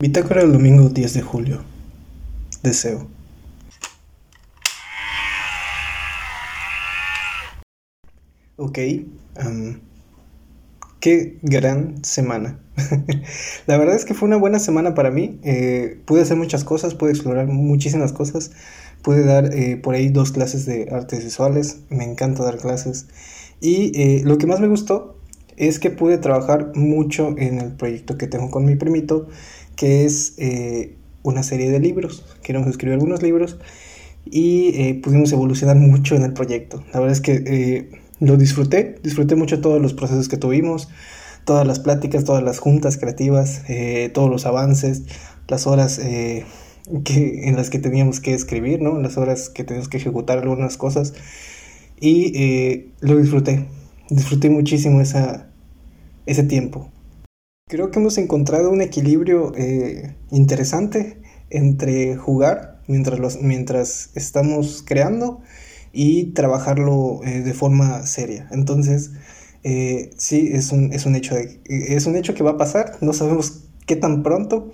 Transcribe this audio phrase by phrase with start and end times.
[0.00, 1.60] Bitácora el domingo 10 de julio.
[2.62, 3.06] Deseo.
[8.56, 8.78] Ok.
[11.00, 12.58] qué gran semana.
[13.66, 15.38] la verdad es que fue una buena semana para mí.
[15.42, 18.52] Eh, pude hacer muchas cosas, pude explorar muchísimas cosas.
[19.02, 21.80] Pude dar eh, por ahí dos clases de artes visuales.
[21.90, 23.06] Me encanta dar clases.
[23.60, 25.19] Y eh, lo que más me gustó
[25.60, 29.28] es que pude trabajar mucho en el proyecto que tengo con mi primito
[29.76, 32.24] que es eh, una serie de libros.
[32.42, 33.58] Queremos escribir algunos libros
[34.24, 36.82] y eh, pudimos evolucionar mucho en el proyecto.
[36.94, 40.88] La verdad es que eh, lo disfruté, disfruté mucho todos los procesos que tuvimos,
[41.44, 43.62] todas las pláticas, todas las juntas creativas,
[44.12, 45.04] todos los avances,
[45.48, 48.98] las horas que, en las que teníamos que escribir, ¿no?
[49.00, 51.14] las horas que teníamos que ejecutar algunas cosas.
[51.98, 53.66] Y lo disfruté,
[54.10, 55.49] disfruté muchísimo esa,
[56.26, 56.90] ese tiempo.
[57.68, 61.20] Creo que hemos encontrado un equilibrio eh, interesante
[61.50, 65.40] entre jugar mientras, los, mientras estamos creando
[65.92, 68.48] y trabajarlo eh, de forma seria.
[68.50, 69.12] Entonces,
[69.62, 73.12] eh, sí, es un, es, un hecho es un hecho que va a pasar, no
[73.12, 74.70] sabemos qué tan pronto,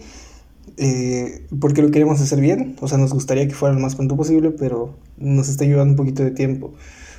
[1.58, 4.50] porque lo queremos hacer bien, o sea, nos gustaría que fuera lo más pronto posible,
[4.50, 6.74] pero nos está llevando un poquito de tiempo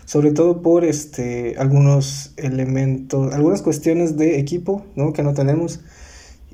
[0.08, 5.12] sobre todo por este, algunos elementos, algunas cuestiones de equipo ¿no?
[5.12, 5.82] que no tenemos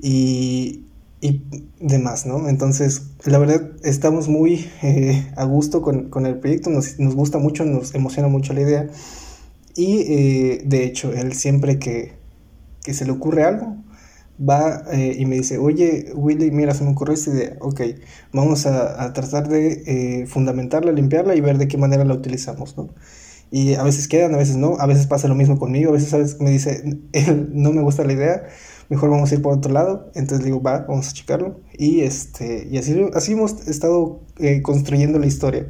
[0.02, 0.86] y,
[1.22, 1.44] y
[1.80, 2.50] demás, ¿no?
[2.50, 7.38] Entonces, la verdad, estamos muy eh, a gusto con, con, el proyecto, nos, nos, gusta
[7.38, 8.88] mucho, nos emociona mucho la idea
[9.76, 12.14] y eh, de hecho, él siempre que,
[12.84, 13.78] que, se le ocurre algo,
[14.42, 17.82] va eh, y me dice, oye, Willy, mira, se me ocurrió esta idea, ok,
[18.32, 22.90] vamos a, a tratar de fundamentarla, limpiarla y ver de qué manera la utilizamos, ¿no?
[23.56, 26.10] Y a veces quedan, a veces no, a veces pasa lo mismo conmigo, a veces
[26.10, 26.40] ¿sabes?
[26.40, 26.98] me dice,
[27.54, 28.46] no me gusta la idea,
[28.90, 31.60] mejor vamos a ir por otro lado, entonces digo, va, vamos a checarlo.
[31.78, 35.70] Y, este, y así, así hemos estado eh, construyendo la historia,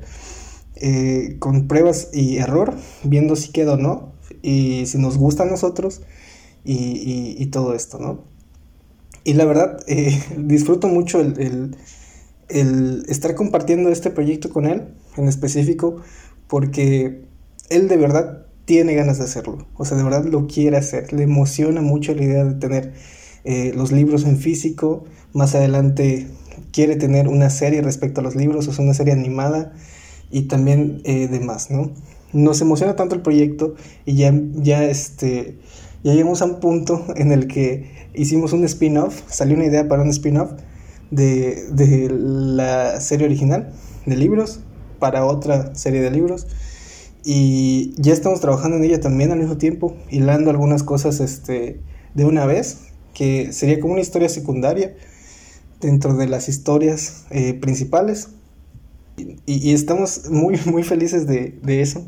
[0.78, 2.74] eh, con pruebas y error,
[3.04, 6.04] viendo si queda o no, y si nos gusta a nosotros,
[6.64, 8.24] y, y, todo esto, ¿no?
[9.26, 11.76] Y la verdad, eh, disfruto mucho el, el,
[12.48, 14.84] el estar compartiendo este proyecto con él,
[15.18, 15.98] en específico,
[16.48, 17.33] porque
[17.70, 21.24] él de verdad tiene ganas de hacerlo, o sea, de verdad lo quiere hacer, le
[21.24, 22.94] emociona mucho la idea de tener
[23.44, 25.04] eh, los libros en físico,
[25.34, 26.28] más adelante
[26.72, 29.74] quiere tener una serie respecto a los libros, o sea, una serie animada
[30.32, 31.92] y también eh, demás, ¿no?
[32.32, 33.76] Nos emociona tanto el proyecto
[34.06, 35.58] y ya, ya, este,
[36.04, 40.04] ya llegamos a un punto en el que hicimos un spin-off, salió una idea para
[40.04, 40.52] un spin-off
[41.12, 43.74] de, de la serie original
[44.06, 44.62] de libros
[45.00, 46.48] para otra serie de libros
[47.24, 51.80] y ya estamos trabajando en ella también al mismo tiempo, hilando algunas cosas este,
[52.14, 52.80] de una vez,
[53.14, 54.96] que sería como una historia secundaria
[55.80, 58.30] dentro de las historias eh, principales.
[59.46, 62.06] Y, estamos muy, muy felices de, eso.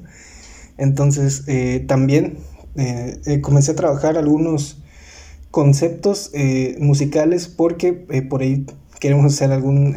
[0.77, 2.39] Entonces, eh, también
[2.75, 4.81] eh, comencé a trabajar algunos
[5.51, 6.31] conceptos
[6.79, 8.65] musicales porque por ahí
[8.99, 9.95] queremos hacer algún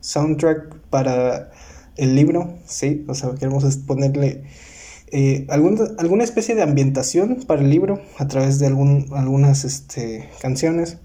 [0.00, 1.50] soundtrack para
[2.00, 4.42] el libro, sí, o sea, queremos ponerle
[5.12, 10.98] eh, alguna, especie de ambientación para el libro a través de algún, algunas este, canciones,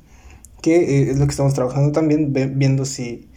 [0.61, 3.29] que eh, es lo que estamos trabajando también, viendo si,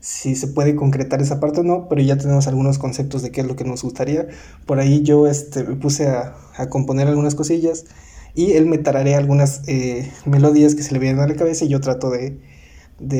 [0.00, 3.42] si se puede concretar esa parte o no, pero ya tenemos algunos conceptos de qué
[3.42, 4.26] es lo que nos gustaría.
[4.66, 6.34] Por ahí yo este, me puse a,
[6.70, 7.84] componer algunas cosillas
[8.34, 11.68] y él me tararea algunas eh, melodías que se le vienen a la cabeza y
[11.68, 12.38] yo trato de,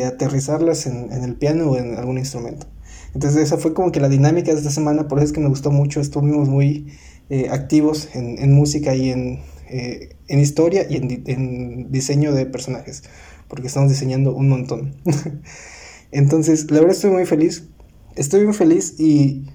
[0.05, 2.67] aterrizarlas en, en el piano o en algún instrumento.
[3.15, 5.49] Entonces esa fue como que la dinámica de esta semana, por eso es que me
[5.49, 6.93] gustó mucho, estuvimos muy
[7.29, 13.03] eh, activos en, música y en, eh, en historia y en, diseño de personajes,
[13.49, 14.95] porque estamos diseñando un montón.
[16.13, 17.69] Entonces, la verdad estoy muy feliz,
[18.15, 19.47] estoy muy feliz y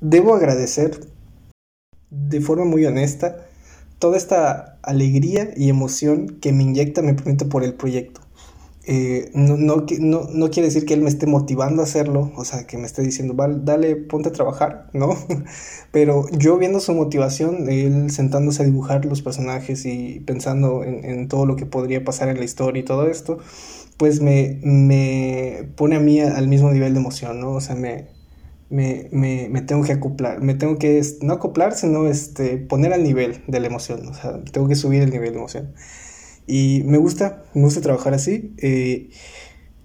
[0.00, 1.00] debo agradecer
[2.10, 3.48] de forma muy honesta
[3.98, 8.20] toda esta alegría y emoción que me inyecta me permite por el proyecto.
[8.90, 9.84] Eh, no, no,
[10.32, 13.02] no, quiere decir que él me esté motivando a hacerlo, o sea, que me esté
[13.02, 15.14] diciendo, vale, dale, ponte a trabajar, ¿no?
[15.92, 21.44] Pero yo viendo su motivación, él sentándose a dibujar los personajes y pensando en, todo
[21.44, 23.38] lo que podría pasar en la historia y todo esto,
[23.98, 27.50] pues me, me pone a mí al mismo nivel de emoción, ¿no?
[27.52, 28.06] O sea, me,
[28.70, 33.02] me, me, me, tengo que acoplar, me tengo que, no acoplar, sino este, poner al
[33.02, 35.74] nivel de la emoción, o sea, tengo que subir el nivel de emoción.
[36.48, 38.54] Y me gusta, me gusta trabajar así.
[38.56, 39.10] Eh,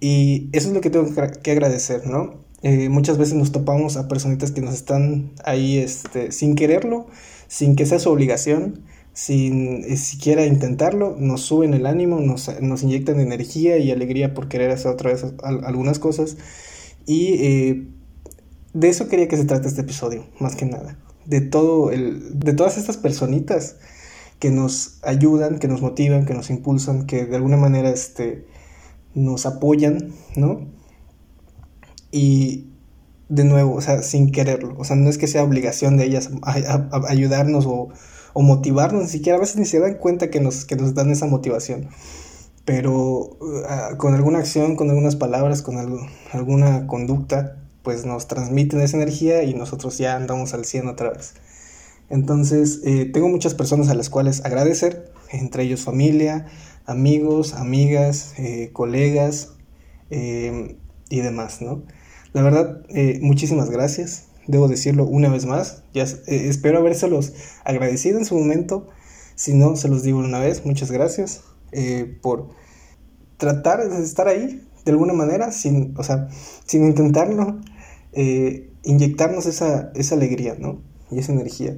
[0.00, 1.06] y eso es lo que tengo
[1.42, 2.42] que agradecer, ¿no?
[2.62, 7.06] Eh, muchas veces nos topamos a personitas que nos están ahí este, sin quererlo,
[7.46, 8.82] sin que sea su obligación,
[9.12, 14.48] sin eh, siquiera intentarlo, nos suben el ánimo, nos, nos, inyectan energía y alegría por
[14.48, 16.38] querer hacer otra vez algunas cosas.
[17.06, 17.84] Y
[18.72, 20.98] de eso quería que se trate este episodio, más que nada.
[21.26, 23.76] De todo el, de todas estas personitas
[24.44, 28.46] que nos ayudan, que nos motivan, que nos impulsan, que de alguna manera este,
[29.14, 30.68] nos apoyan, ¿no?
[32.10, 32.66] Y
[33.30, 34.74] de nuevo, o sea, sin quererlo.
[34.76, 36.28] O sea, no es que sea obligación de ellas
[37.08, 37.88] ayudarnos o,
[38.34, 41.24] motivarnos, ni siquiera a veces ni se dan cuenta que nos, que nos dan esa
[41.24, 41.88] motivación.
[42.66, 45.78] Pero uh, con alguna acción, con algunas palabras, con
[46.34, 51.32] alguna conducta, pues nos transmiten esa energía y nosotros ya andamos al 100 otra vez.
[52.10, 56.46] Entonces, eh, tengo muchas personas a las cuales agradecer, entre ellos familia,
[56.86, 59.54] amigos, amigas, eh, colegas
[60.10, 60.76] eh,
[61.08, 61.82] y demás, ¿no?
[62.32, 64.26] La verdad, eh, muchísimas gracias.
[64.46, 65.82] Debo decirlo una vez más.
[65.94, 67.32] Ya, eh, espero habérselos
[67.64, 68.88] agradecido en su momento.
[69.34, 70.64] Si no, se los digo una vez.
[70.64, 71.42] Muchas gracias
[72.22, 72.50] por
[73.36, 76.28] tratar de estar ahí de alguna manera, sin, o sea,
[76.66, 77.60] sin intentarlo,
[78.84, 80.82] inyectarnos esa, esa, alegría, ¿no?
[81.14, 81.76] Y esa energía.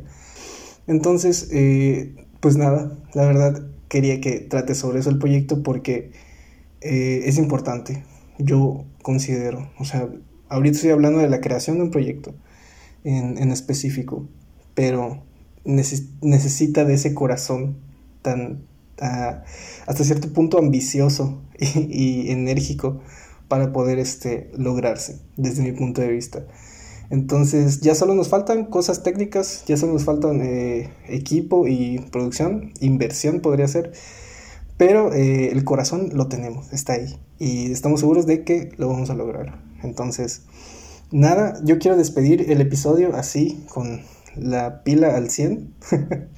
[0.86, 1.48] Entonces,
[2.40, 6.12] pues nada, la verdad quería que trate sobre eso el proyecto porque
[6.80, 8.04] es importante.
[8.38, 10.08] Yo considero, o sea,
[10.48, 12.34] ahorita estoy hablando de la creación de un proyecto
[13.04, 14.28] en, específico,
[14.74, 15.22] pero
[15.64, 17.76] necesita de ese corazón
[18.22, 18.64] tan
[19.00, 19.44] ah,
[19.86, 23.00] hasta cierto punto ambicioso y, enérgico
[23.48, 26.44] para poder este, lograrse, desde mi punto de vista.
[27.10, 32.72] Entonces ya solo nos faltan cosas técnicas, ya solo nos faltan eh, equipo y producción,
[32.80, 33.92] inversión podría ser,
[34.76, 39.10] pero eh, el corazón lo tenemos, está ahí y estamos seguros de que lo vamos
[39.10, 39.62] a lograr.
[39.82, 40.42] Entonces,
[41.10, 44.02] nada, yo quiero despedir el episodio así, con
[44.36, 45.74] la pila al 100.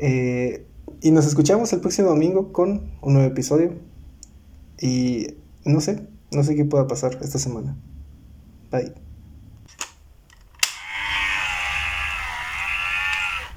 [0.00, 0.64] Eh,
[1.00, 3.72] y nos escuchamos el próximo domingo con un nuevo episodio.
[4.80, 5.26] Y
[5.64, 7.76] no sé, no sé qué pueda pasar esta semana.
[8.70, 9.07] Bye.